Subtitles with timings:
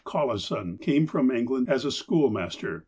[0.03, 2.79] Collisou came from England as a school master.